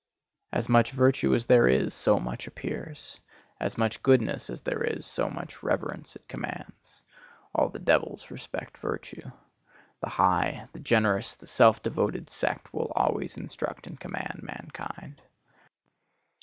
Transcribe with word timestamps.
As 0.51 0.67
much 0.67 0.93
virtue 0.93 1.35
as 1.35 1.45
there 1.45 1.67
is, 1.67 1.93
so 1.93 2.17
much 2.19 2.47
appears; 2.47 3.19
as 3.59 3.77
much 3.77 4.01
goodness 4.01 4.49
as 4.49 4.61
there 4.61 4.81
is, 4.81 5.05
so 5.05 5.29
much 5.29 5.61
reverence 5.61 6.15
it 6.15 6.27
commands. 6.27 7.03
All 7.53 7.69
the 7.69 7.77
devils 7.77 8.31
respect 8.31 8.79
virtue. 8.79 9.29
The 9.99 10.09
high, 10.09 10.67
the 10.73 10.79
generous, 10.79 11.35
the 11.35 11.45
self 11.45 11.83
devoted 11.83 12.31
sect 12.31 12.73
will 12.73 12.91
always 12.95 13.37
instruct 13.37 13.85
and 13.85 13.99
command 13.99 14.39
mankind. 14.41 15.21